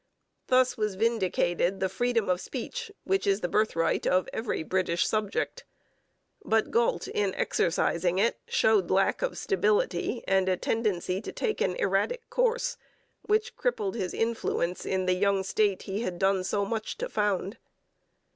Thus 0.47 0.77
was 0.79 0.95
vindicated 0.95 1.79
the 1.79 1.87
freedom 1.87 2.27
of 2.27 2.41
speech 2.41 2.91
which 3.03 3.27
is 3.27 3.41
the 3.41 3.47
birthright 3.47 4.07
of 4.07 4.27
every 4.33 4.63
British 4.63 5.05
subject. 5.07 5.63
But 6.43 6.71
Galt, 6.71 7.07
in 7.07 7.35
exercising 7.35 8.17
it, 8.17 8.39
showed 8.47 8.89
lack 8.89 9.21
of 9.21 9.37
stability 9.37 10.23
and 10.27 10.49
a 10.49 10.57
tendency 10.57 11.21
to 11.21 11.31
take 11.31 11.61
an 11.61 11.75
erratic 11.75 12.27
course, 12.31 12.77
which 13.27 13.55
crippled 13.55 13.93
his 13.93 14.15
influence 14.15 14.87
in 14.87 15.05
the 15.05 15.13
young 15.13 15.43
state 15.43 15.83
he 15.83 16.01
had 16.01 16.17
done 16.17 16.43
so 16.43 16.65
much 16.65 16.97
to 16.97 17.07
found. 17.07 17.59